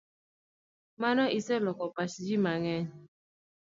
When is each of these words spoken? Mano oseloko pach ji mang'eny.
Mano 1.01 1.23
oseloko 1.37 1.85
pach 1.95 2.13
ji 2.25 2.35
mang'eny. 2.43 2.85